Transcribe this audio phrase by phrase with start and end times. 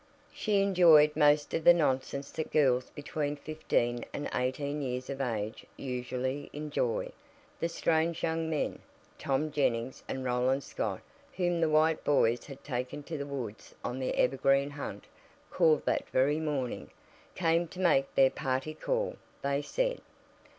[0.33, 5.63] She enjoyed most of the nonsense that girls between fifteen and eighteen years of age
[5.77, 7.11] usually enjoy.
[7.59, 8.79] The strange young men,
[9.19, 11.01] Tom Jennings and Roland Scott,
[11.37, 15.03] whom the White boys had taken to the woods on the "evergreen hunt,"
[15.51, 16.89] called that very morning
[17.35, 20.01] came to make their "party call," they said.